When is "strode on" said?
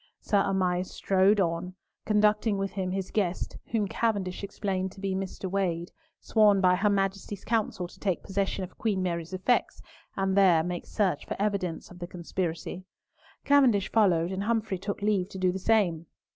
0.89-1.75